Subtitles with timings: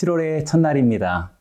[0.00, 1.32] 7월의 첫날입니다.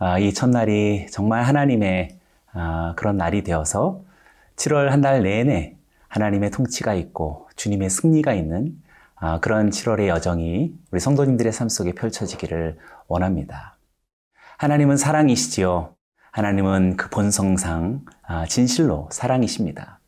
[0.00, 2.18] 아, 이 첫날이 정말 하나님의
[2.52, 4.02] 아, 그런 날이 되어서
[4.56, 5.76] 7월 한 달 내내
[6.08, 8.76] 하나님의 통치가 있고 주님의 승리가 있는
[9.14, 12.76] 아, 그런 7월의 여정이 우리 성도님들의 삶 속에 펼쳐지기를
[13.06, 13.76] 원합니다.
[14.58, 15.94] 하나님은 사랑이시지요.
[16.32, 18.04] 하나님은 그 본성상
[18.48, 20.00] 진실로 사랑이십니다.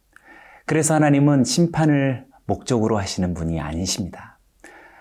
[0.66, 4.38] 그래서 하나님은 심판을 목적으로 하시는 분이 아니십니다.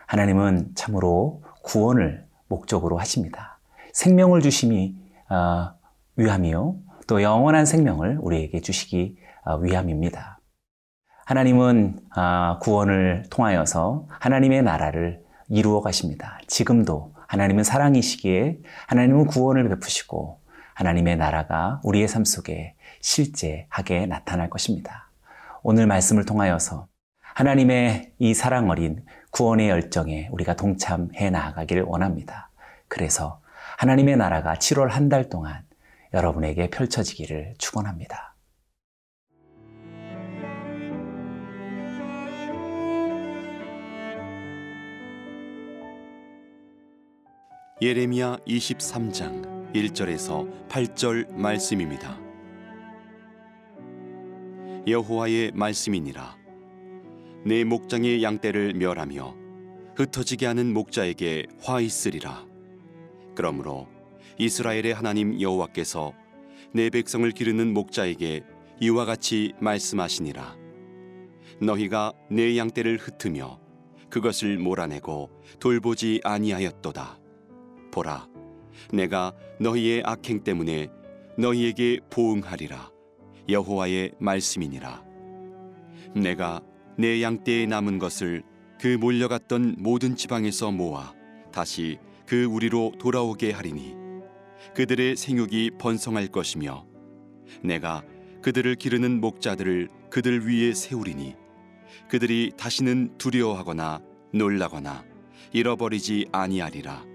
[0.05, 3.59] 하나님은 참으로 구원을 목적으로 하십니다.
[3.93, 4.95] 생명을 주심이
[5.30, 5.73] 어,
[6.16, 6.76] 위함이요.
[7.07, 10.39] 또 영원한 생명을 우리에게 주시기 어, 위함입니다.
[11.26, 16.38] 하나님은 어, 구원을 통하여서 하나님의 나라를 이루어 가십니다.
[16.48, 20.40] 지금도 하나님은 사랑이시기에 하나님은 구원을 베푸시고
[20.76, 25.10] 하나님의 나라가 우리의 삶 속에 실제하게 나타날 것입니다.
[25.63, 26.88] 오늘 말씀을 통하여서
[27.35, 32.51] 하나님의 이 사랑 어린 구원의 열정에 우리가 동참해 나아가기를 원합니다.
[32.87, 33.41] 그래서
[33.77, 35.63] 하나님의 나라가 7월 한 달 동안
[36.13, 38.35] 여러분에게 펼쳐지기를 축원합니다.
[47.81, 52.17] 예레미야 23장 1절에서 8절 말씀입니다.
[54.87, 56.43] 여호와의 말씀이니라
[57.46, 59.36] 내 목장의 양떼를 멸하며
[59.98, 62.46] 흩어지게 하는 목자에게 화 있으리라.
[63.35, 63.88] 그러므로
[64.38, 66.13] 이스라엘의 하나님 여호와께서
[66.74, 68.44] 내 백성을 기르는 목자에게
[68.80, 70.58] 이와 같이 말씀하시니라.
[71.59, 73.59] 너희가 내 양떼를 흩으며
[74.09, 77.19] 그것을 몰아내고 돌보지 아니하였도다.
[77.91, 78.28] 보라,
[78.91, 80.88] 내가 너희의 악행 때문에
[81.38, 82.91] 너희에게 보응하리라.
[83.50, 85.03] 여호와의 말씀이니라.
[86.16, 86.62] 내가
[86.97, 88.43] 내 양떼에 남은 것을
[88.79, 91.13] 그 몰려갔던 모든 지방에서 모아
[91.51, 93.95] 다시 그 우리로 돌아오게 하리니
[94.75, 96.85] 그들의 생육이 번성할 것이며
[97.63, 98.03] 내가
[98.41, 101.35] 그들을 기르는 목자들을 그들 위에 세우리니
[102.09, 104.01] 그들이 다시는 두려워하거나
[104.33, 105.03] 놀라거나
[105.51, 107.05] 잃어버리지 아니하리라.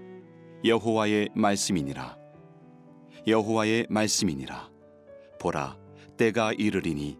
[0.63, 2.17] 여호와의 말씀이니라.
[3.27, 4.69] 여호와의 말씀이니라.
[5.39, 5.77] 보라
[6.17, 7.17] 때가 이르리니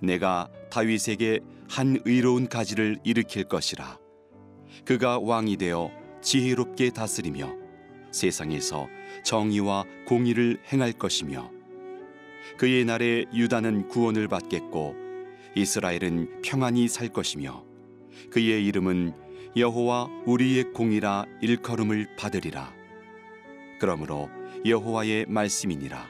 [0.00, 3.98] 내가 다윗에게 한 의로운 가지를 일으킬 것이라.
[4.84, 5.90] 그가 왕이 되어
[6.22, 7.52] 지혜롭게 다스리며
[8.10, 8.88] 세상에서
[9.22, 11.50] 정의와 공의를 행할 것이며
[12.56, 14.94] 그의 날에 유다는 구원을 받겠고
[15.54, 17.64] 이스라엘은 평안히 살 것이며
[18.30, 19.12] 그의 이름은
[19.56, 22.72] 여호와 우리의 공이라 일컬음을 받으리라.
[23.80, 24.28] 그러므로
[24.64, 26.06] 여호와의 말씀이니라.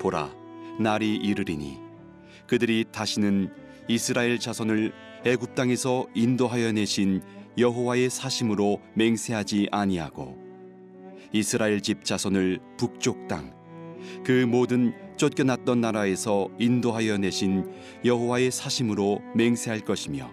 [0.00, 0.34] 보라,
[0.80, 1.78] 날이 이르리니
[2.46, 3.61] 그들이 다시는
[3.94, 4.92] 이스라엘 자손을
[5.24, 7.22] 애굽 땅에서 인도하여 내신
[7.58, 10.36] 여호와의 사심으로 맹세하지 아니하고
[11.32, 13.62] 이스라엘 집 자손을 북쪽 땅
[14.24, 17.70] 그 모든 쫓겨났던 나라에서 인도하여 내신
[18.04, 20.30] 여호와의 사심으로 맹세할 것이며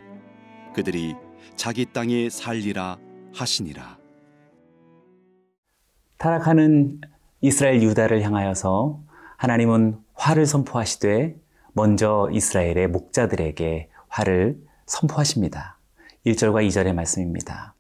[0.74, 1.16] 그들이
[1.56, 2.98] 자기 땅에 살리라
[3.34, 3.98] 하시니라.
[6.18, 7.02] 타락하는
[7.42, 9.02] 이스라엘 유다를 향하여서
[9.38, 11.38] 하나님은 화를 선포하시되
[11.74, 15.80] 먼저 이스라엘의 목자들에게 화를 선포하십니다.
[16.26, 17.76] 1절과 2절의 말씀입니다.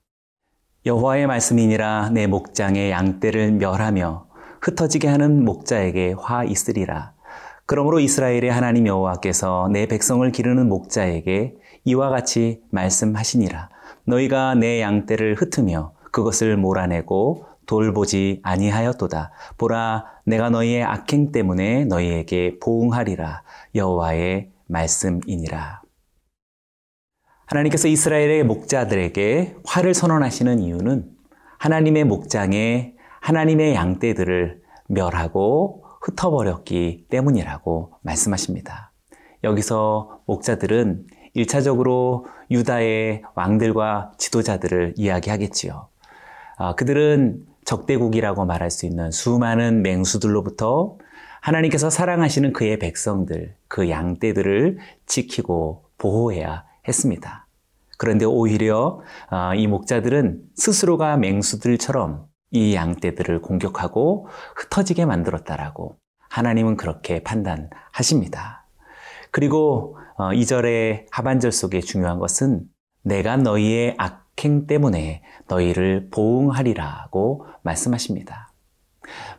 [0.85, 4.27] 여호와의 말씀이니라 내 목장의 양떼를 멸하며
[4.61, 7.13] 흩어지게 하는 목자에게 화 있으리라.
[7.65, 13.69] 그러므로 이스라엘의 하나님 여호와께서 내 백성을 기르는 목자에게 이와 같이 말씀하시니라.
[14.05, 19.31] 너희가 내 양떼를 흩으며 그것을 몰아내고 돌보지 아니하였도다.
[19.59, 23.43] 보라, 내가 너희의 악행 때문에 너희에게 보응하리라.
[23.75, 25.83] 여호와의 말씀이니라.
[27.45, 31.11] 하나님께서 이스라엘의 목자들에게 화를 선언하시는 이유는
[31.59, 38.93] 하나님의 목장에 하나님의 양떼들을 멸하고 흩어버렸기 때문이라고 말씀하십니다.
[39.43, 41.05] 여기서 목자들은
[41.35, 45.89] 1차적으로 유다의 왕들과 지도자들을 이야기하겠지요.
[46.57, 50.97] 아, 그들은 적대국이라고 말할 수 있는 수많은 맹수들로부터
[51.39, 57.47] 하나님께서 사랑하시는 그의 백성들, 그 양떼들을 지키고 보호해야 했습니다.
[57.99, 68.65] 그런데 오히려 아, 이 목자들은 스스로가 맹수들처럼 이 양떼들을 공격하고 흩어지게 만들었다라고 하나님은 그렇게 판단하십니다.
[69.29, 72.63] 그리고 2절의 어, 하반절 속에 중요한 것은
[73.03, 78.51] 내가 너희의 악 행 때문에 너희를 보응하리라고 말씀하십니다.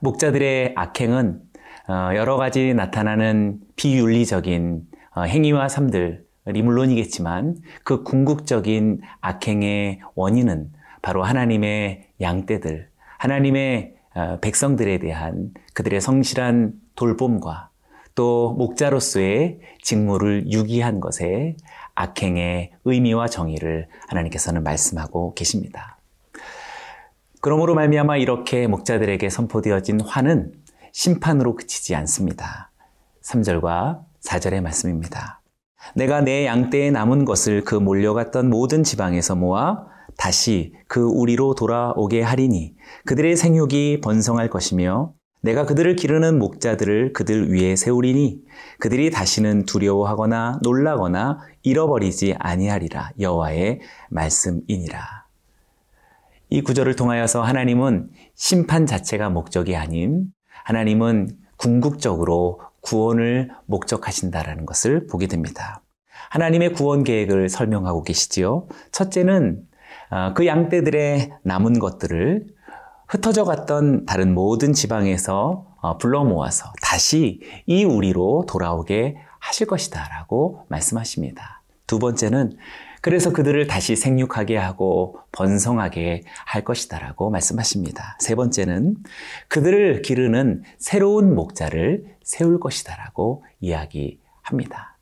[0.01, 1.41] 목자들의 악행은
[1.89, 4.83] 어, 여러 가지 나타나는 비윤리적인
[5.17, 10.71] 어, 행위와 삶들이 물론이겠지만 그 궁극적인 악행의 원인은
[11.03, 12.89] 바로 하나님의 양떼들,
[13.19, 17.71] 하나님의 어, 백성들에 대한 그들의 성실한 돌봄과
[18.15, 21.57] 또 목자로서의 직무를 유기한 것에
[22.01, 25.99] 악행의 의미와 정의를 하나님께서는 말씀하고 계십니다.
[27.41, 30.53] 그러므로 말미암아 이렇게 목자들에게 선포되어진 화는
[30.93, 32.71] 심판으로 그치지 않습니다.
[33.23, 35.41] 3절과 4절의 말씀입니다.
[35.95, 39.87] 내가 내 양떼에 남은 것을 그 몰려갔던 모든 지방에서 모아
[40.19, 42.75] 다시 그 우리로 돌아오게 하리니
[43.07, 48.43] 그들의 생육이 번성할 것이며 내가 그들을 기르는 목자들을 그들 위에 세우리니
[48.79, 55.21] 그들이 다시는 두려워하거나 놀라거나 잃어버리지 아니하리라 여호와의 말씀이니라.
[56.51, 60.27] 이 구절을 통하여서 하나님은 심판 자체가 목적이 아닌
[60.65, 65.83] 하나님은 궁극적으로 구원을 목적하신다라는 것을 보게 됩니다.
[66.31, 68.69] 하나님의 구원 계획을 설명하고 계시지요.
[68.93, 69.63] 첫째는
[70.11, 72.47] 어, 그 양떼들의 남은 것들을
[73.11, 80.65] 흩어져 갔던 다른 모든 지방에서 어, 불러 모아서 다시 이 우리로 돌아오게 하실 것이다 라고
[80.69, 81.63] 말씀하십니다.
[81.89, 82.53] 두 번째는
[83.01, 88.17] 그래서 그들을 다시 생육하게 하고 번성하게 할 것이다 라고 말씀하십니다.
[88.21, 88.95] 세 번째는
[89.49, 94.99] 그들을 기르는 새로운 목자를 세울 것이다 라고 이야기합니다.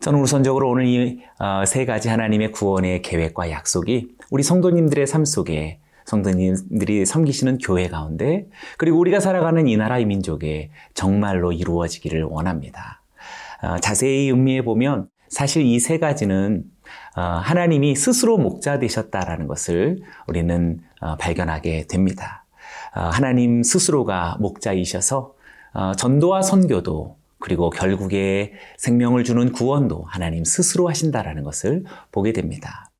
[0.00, 7.06] 저는 우선적으로 오늘 이세 어, 가지 하나님의 구원의 계획과 약속이 우리 성도님들의 삶 속에 성도님들이
[7.06, 8.46] 섬기시는 교회 가운데
[8.78, 13.02] 그리고 우리가 살아가는 이 나라 의 민족에 정말로 이루어지기를 원합니다.
[13.62, 16.64] 어, 자세히 음미해 보면 사실 이 세 가지는
[17.16, 20.80] 어, 하나님이 스스로 목자 되셨다라는 것을 우리는
[21.18, 22.44] 발견하게 됩니다.
[22.92, 25.34] 하나님 스스로가 목자이셔서
[25.96, 32.91] 전도와 선교도 그리고 결국에 생명을 주는 구원도 하나님 스스로 하신다라는 것을 보게 됩니다.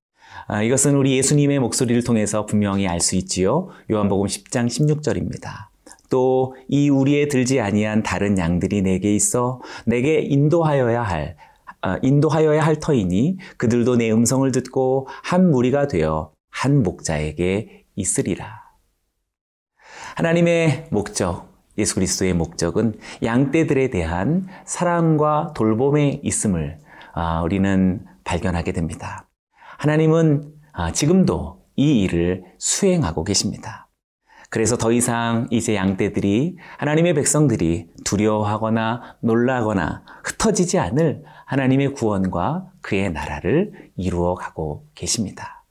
[0.46, 3.68] 아, 이것은 우리 예수님의 목소리를 통해서 분명히 알 수 있지요.
[3.90, 5.70] 요한복음 10장 16절입니다.
[6.10, 11.36] 또 이 우리에 들지 아니한 다른 양들이 내게 있어 내게 인도하여야 할
[11.80, 18.62] 아, 인도하여야 할 터이니 그들도 내 음성을 듣고 한 무리가 되어 한 목자에게 있으리라.
[20.16, 21.48] 하나님의 목적,
[21.78, 26.78] 예수 그리스도의 목적은 양떼들에 대한 사랑과 돌봄에 있음을
[27.14, 29.26] 아, 우리는 발견하게 됩니다.
[29.82, 33.88] 하나님은 아, 지금도 이 일을 수행하고 계십니다.
[34.48, 43.90] 그래서 더 이상 이제 양떼들이 하나님의 백성들이 두려워하거나 놀라거나 흩어지지 않을 하나님의 구원과 그의 나라를
[43.96, 45.64] 이루어 가고 계십니다.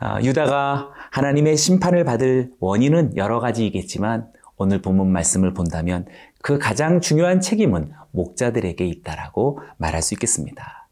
[0.00, 6.06] 아, 유다가 하나님의 심판을 받을 원인은 여러 가지이겠지만 오늘 본문 말씀을 본다면
[6.42, 10.88] 그 가장 중요한 책임은 목자들에게 있다라고 말할 수 있겠습니다.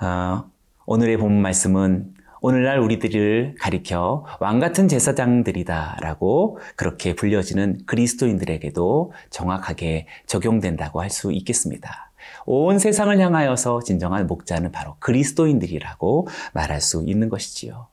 [0.00, 0.51] 어,
[0.86, 11.10] 오늘의 본문 말씀은 오늘날 우리들을 가리켜 왕 같은 제사장들이다라고 그렇게 불려지는 그리스도인들에게도 정확하게 적용된다고 할
[11.10, 12.10] 수 있겠습니다.
[12.46, 17.86] 온 세상을 향하여서 진정한 목자는 바로 그리스도인들이라고 말할 수 있는 것이지요.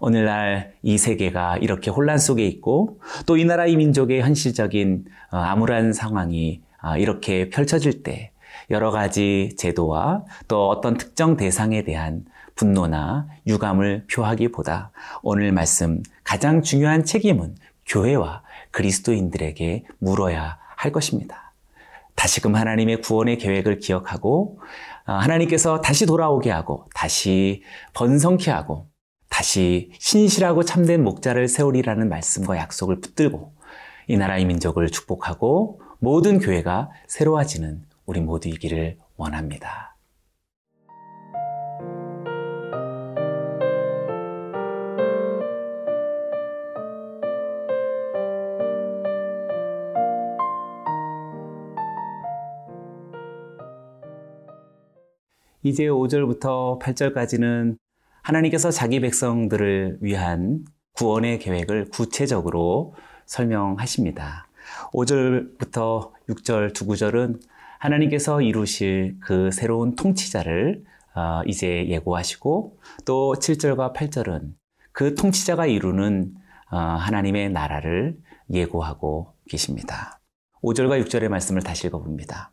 [0.00, 5.92] 오늘날 이 세계가 이렇게 혼란 속에 있고 또 이 나라 이 민족의 현실적인 어, 암울한
[5.94, 8.32] 상황이 어, 이렇게 펼쳐질 때
[8.70, 12.24] 여러 가지 제도와 또 어떤 특정 대상에 대한
[12.54, 14.90] 분노나 유감을 표하기보다
[15.22, 21.52] 오늘 말씀 가장 중요한 책임은 교회와 그리스도인들에게 물어야 할 것입니다.
[22.14, 24.60] 다시금 하나님의 구원의 계획을 기억하고
[25.06, 27.62] 어, 하나님께서 다시 돌아오게 하고 다시
[27.94, 28.88] 번성케 하고
[29.30, 33.52] 다시 신실하고 참된 목자를 세우리라는 말씀과 약속을 붙들고
[34.08, 39.98] 이 나라의 민족을 축복하고 모든 교회가 새로워지는 우리 모두이기를 원합니다.
[55.62, 57.76] 이제 5절부터 8절까지는
[58.22, 62.94] 하나님께서 자기 백성들을 위한 구원의 계획을 구체적으로
[63.26, 64.48] 설명하십니다.
[64.94, 67.40] 5절부터 6절 두 구절은
[67.78, 74.52] 하나님께서 이루실 그 새로운 통치자를 어, 이제 예고하시고 또 7절과 8절은
[74.92, 76.34] 그 통치자가 이루는
[76.70, 78.18] 어, 하나님의 나라를
[78.50, 80.20] 예고하고 계십니다.
[80.62, 82.52] 5절과 6절의 말씀을 다시 읽어봅니다.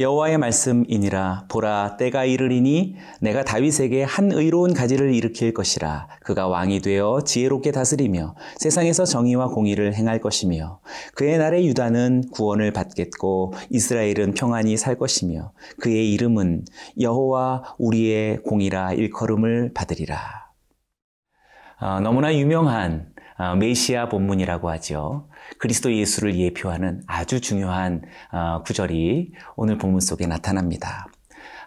[0.00, 7.20] 여호와의 말씀이니라 보라 때가 이르리니 내가 다윗에게 한 의로운 가지를 일으킬 것이라 그가 왕이 되어
[7.22, 10.80] 지혜롭게 다스리며 세상에서 정의와 공의를 행할 것이며
[11.14, 16.64] 그의 날에 유다는 구원을 받겠고 이스라엘은 평안히 살 것이며 그의 이름은
[16.98, 20.50] 여호와 우리의 공이라 일컬음을 받으리라.
[21.82, 23.19] 어, 너무나 유명한 어,
[23.58, 25.28] 메시아 본문이라고 하죠.
[25.58, 31.06] 그리스도 예수를 예표하는 아주 중요한 어, 구절이 오늘 본문 속에 나타납니다.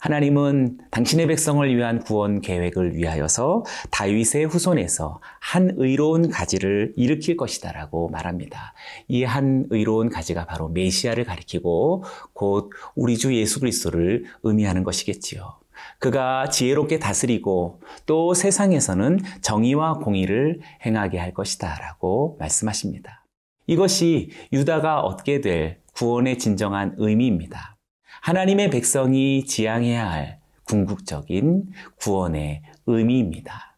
[0.02, 8.74] 하나님은 당신의 백성을 위한 구원 계획을 위하여서 다윗의 후손에서 한 의로운 가지를 일으킬 것이다라고 말합니다.
[9.08, 12.04] 이 한 의로운 가지가 바로 메시아를 가리키고
[12.34, 15.63] 곧 우리 주 예수 그리스도를 의미하는 것이겠지요.
[16.00, 23.26] 그가 지혜롭게 다스리고 또 세상에서는 정의와 공의를 행하게 할 것이다 라고 말씀하십니다.
[23.68, 27.78] 이것이 유다가 얻게 될 구원의 진정한 의미입니다.
[28.22, 33.78] 하나님의 백성이 지향해야 할 궁극적인 구원의 의미입니다.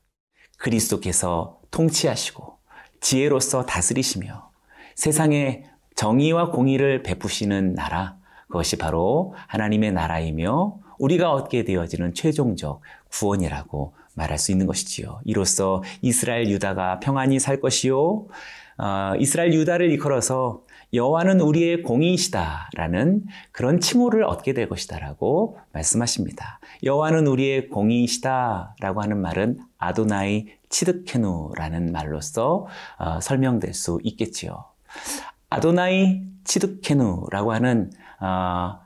[0.58, 2.58] 그리스도께서 통치하시고
[3.02, 4.52] 지혜로서 다스리시며
[4.96, 14.38] 세상에 정의와 공의를 베푸시는 나라, 그것이 바로 하나님의 나라이며 우리가 얻게 되어지는 최종적 구원이라고 말할
[14.38, 15.20] 수 있는 것이지요.
[15.26, 18.28] 이로써 이스라엘 유다가 평안히 살 것이요.
[18.78, 26.60] 어, 이스라엘 유다를 이끌어서 여호와는 우리의 공의시다라는 그런 칭호를 얻게 될 것이다라고 말씀하십니다.
[26.84, 34.66] 여호와는 우리의 공의시다라고 하는 말은 아도나이 치드케누라는 말로서 어, 설명될 수 있겠지요.
[35.50, 38.80] 아도나이 치드케누라고 하는 어,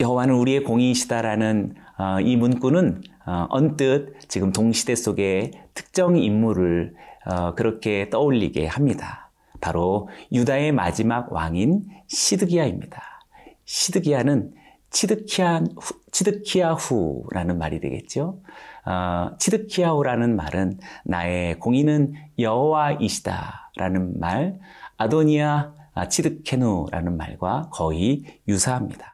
[0.00, 6.94] 여호와는 우리의 공의시다라는 어, 이 문구는 어, 언뜻 지금 동시대 속의 특정 인물을
[7.26, 9.30] 어, 그렇게 떠올리게 합니다.
[9.60, 13.02] 바로 유다의 마지막 왕인 시드기야입니다.
[13.64, 14.52] 시드기야는
[14.90, 15.68] 치드키안,
[16.12, 18.40] 치드키야후라는 말이 되겠죠.
[18.84, 24.58] 어, 치드키야후라는 말은 나의 공의는 여호와이시다라는 말,
[24.96, 25.72] 아도니아
[26.10, 29.13] 치드케누라는 말과 거의 유사합니다.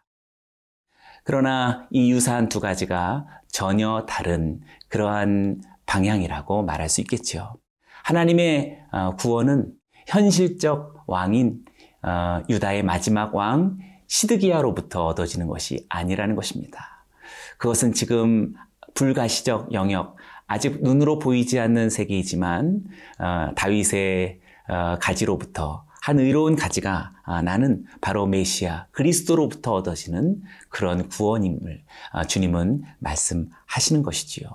[1.25, 7.55] 그러나 이 유사한 두 가지가 전혀 다른 그러한 방향이라고 말할 수 있겠죠.
[8.05, 8.79] 하나님의
[9.19, 9.73] 구원은
[10.07, 11.65] 현실적 왕인
[12.49, 17.05] 유다의 마지막 왕 시드기야로부터 얻어지는 것이 아니라는 것입니다.
[17.59, 18.55] 그것은 지금
[18.95, 22.85] 불가시적 영역, 아직 눈으로 보이지 않는 세계이지만
[23.55, 24.41] 다윗의
[25.01, 34.03] 가지로부터 한 의로운 가지가 아, 나는 바로 메시아 그리스도로부터 얻어지는 그런 구원임을 아, 주님은 말씀하시는
[34.03, 34.49] 것이지요.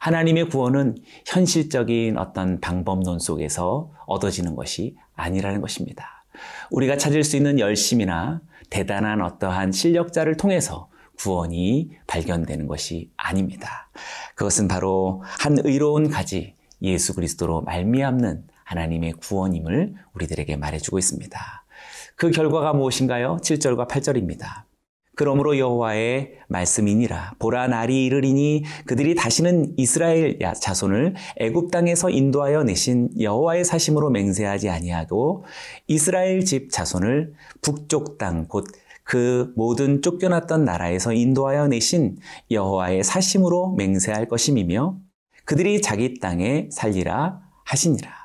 [0.00, 0.96] 하나님의 구원은
[1.26, 6.24] 현실적인 어떤 방법론 속에서 얻어지는 것이 아니라는 것입니다.
[6.70, 13.90] 우리가 찾을 수 있는 열심이나 대단한 어떠한 실력자를 통해서 구원이 발견되는 것이 아닙니다.
[14.34, 21.64] 그것은 바로 한 의로운 가지 예수 그리스도로 말미암는 하나님의 구원임을 우리들에게 말해주고 있습니다.
[22.16, 23.38] 그 결과가 무엇인가요?
[23.42, 24.64] 7절과 8절입니다.
[25.14, 33.64] 그러므로 여호와의 말씀이니라 보라 날이 이르리니 그들이 다시는 이스라엘 자손을 애굽 땅에서 인도하여 내신 여호와의
[33.64, 35.44] 사심으로 맹세하지 아니하고
[35.86, 38.64] 이스라엘 집 자손을 북쪽 땅 곧
[39.04, 42.16] 그 모든 쫓겨났던 나라에서 인도하여 내신
[42.50, 44.96] 여호와의 사심으로 맹세할 것임이며
[45.44, 48.21] 그들이 자기 땅에 살리라 하시니라.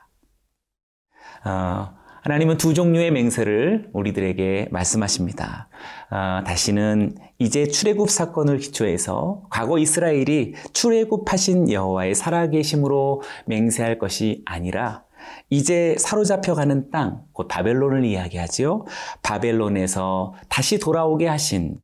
[1.46, 5.70] 어, 하나님은 두 종류의 맹세를 우리들에게 말씀하십니다.
[6.12, 15.04] 어, 다시는 이제 출애굽 사건을 기초해서 과거 이스라엘이 출애굽하신 여호와의 살아계심으로 맹세할 것이 아니라
[15.50, 18.86] 이제 사로잡혀가는 땅, 곧 바벨론을 이야기하지요.
[19.24, 21.78] 바벨론에서 다시 돌아오게 하신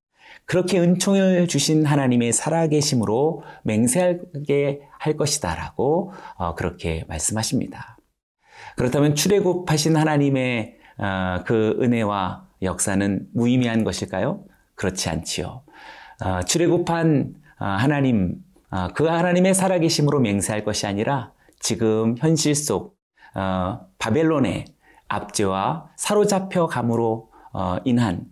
[0.46, 7.98] 그렇게 은총을 주신 하나님의 살아계심으로 맹세하게 할 것이다라고 어, 그렇게 말씀하십니다.
[8.76, 14.44] 그렇다면 출애굽하신 하나님의 어, 그 은혜와 역사는 무의미한 것일까요?
[14.76, 15.64] 그렇지 않지요.
[16.24, 18.38] 어, 출애굽한 어, 하나님,
[18.96, 22.98] 그 하나님의 살아계심으로 맹세할 것이 아니라 지금 현실 속
[24.00, 24.66] 바벨론의
[25.08, 27.30] 압제와 사로잡혀 감으로
[27.84, 28.32] 인한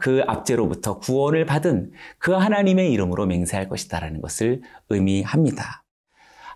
[0.00, 5.84] 그 압제로부터 구원을 받은 그 하나님의 이름으로 맹세할 것이다라는 것을 의미합니다.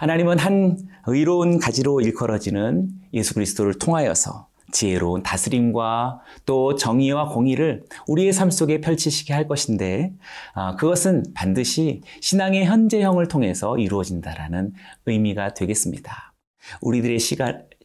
[0.00, 8.50] 하나님은 한 의로운 가지로 일컬어지는 예수 그리스도를 통하여서 지혜로운 다스림과 또 정의와 공의를 우리의 삶
[8.50, 10.14] 속에 펼치시게 할 것인데
[10.54, 14.72] 아, 그것은 반드시 신앙의 현재형을 통해서 이루어진다라는
[15.04, 16.32] 의미가 되겠습니다.
[16.80, 17.18] 우리들의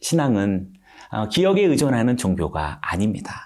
[0.00, 0.72] 신앙은
[1.10, 3.45] 어, 기억에 의존하는 종교가 아닙니다.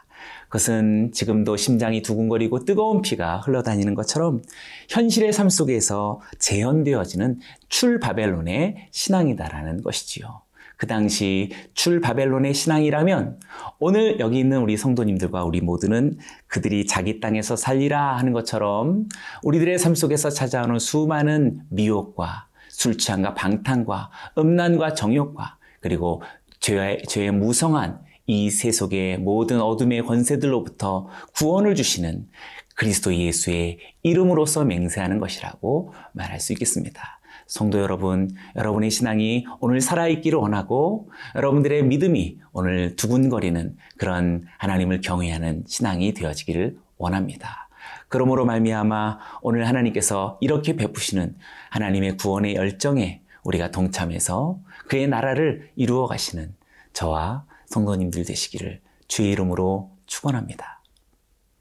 [0.50, 4.42] 그것은 지금도 심장이 두근거리고 뜨거운 피가 흘러다니는 것처럼
[4.88, 7.38] 현실의 삶 속에서 재현되어지는
[7.69, 10.42] 출 바벨론의 신앙이다라는 것이지요.
[10.76, 13.38] 그 당시 출 바벨론의 신앙이라면
[13.78, 19.07] 오늘 여기 있는 우리 성도님들과 우리 모두는 그들이 자기 땅에서 살리라 하는 것처럼
[19.45, 26.23] 우리들의 삶 속에서 찾아오는 수많은 미혹과 술 취함과 방탕과 음란과 정욕과 그리고
[26.59, 32.28] 죄의, 죄의 무성한 이 세속의 모든 어둠의 권세들로부터 구원을 주시는
[32.76, 37.18] 그리스도 예수의 이름으로서 맹세하는 것이라고 말할 수 있겠습니다.
[37.49, 46.14] 성도 여러분, 여러분의 신앙이 오늘 살아있기를 원하고 여러분들의 믿음이 오늘 두근거리는 그런 하나님을 경외하는 신앙이
[46.14, 47.68] 되어지기를 원합니다.
[48.06, 51.34] 그러므로 말미암아 오늘 하나님께서 이렇게 베푸시는
[51.70, 56.54] 하나님의 구원의 열정에 우리가 동참해서 그의 나라를 이루어 가시는
[56.92, 60.83] 저와 성도님들 되시기를 주의 이름으로 축원합니다.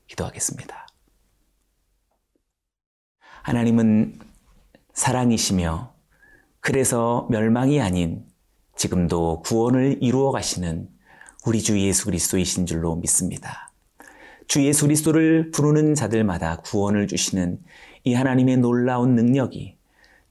[0.08, 0.88] 기도하겠습니다.
[3.44, 4.20] 하나님은
[4.94, 5.94] 사랑이시며
[6.60, 8.25] 그래서 멸망이 아닌
[8.75, 10.89] 지금도 구원을 이루어 가시는
[11.46, 13.72] 우리 주 예수 그리스도이신 줄로 믿습니다.
[14.48, 17.60] 주 예수 그리스도를 부르는 자들마다 구원을 주시는
[18.04, 19.78] 이 하나님의 놀라운 능력이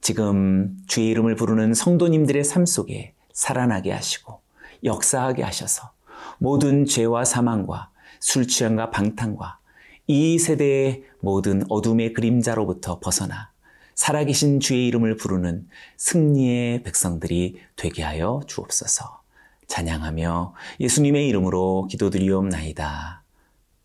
[0.01, 4.41] 지금 주의 이름을 부르는 성도님들의 삶 속에 살아나게 하시고
[4.83, 5.91] 역사하게 하셔서
[6.37, 9.59] 모든 죄와 사망과 술 취함과 방탕과
[10.07, 13.51] 이 세대의 모든 어둠의 그림자로부터 벗어나
[13.95, 15.67] 살아계신 주의 이름을 부르는
[15.97, 19.21] 승리의 백성들이 되게 하여 주옵소서.
[19.67, 23.23] 찬양하며 예수님의 이름으로 기도드리옵나이다.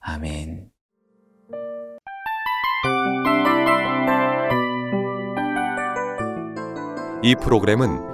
[0.00, 0.70] 아멘.
[7.22, 8.13] 이 프로그램은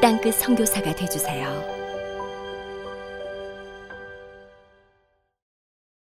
[0.00, 1.79] 땅끝 선교사가 되주세요.